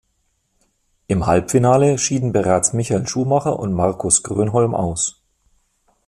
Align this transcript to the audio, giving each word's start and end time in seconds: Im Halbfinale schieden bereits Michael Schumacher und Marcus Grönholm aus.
Im 1.05 1.27
Halbfinale 1.27 1.99
schieden 1.99 2.31
bereits 2.31 2.73
Michael 2.73 3.07
Schumacher 3.07 3.59
und 3.59 3.71
Marcus 3.75 4.23
Grönholm 4.23 4.73
aus. 4.73 5.21